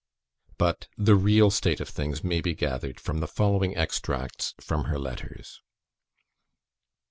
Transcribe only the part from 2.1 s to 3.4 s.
may be gathered from the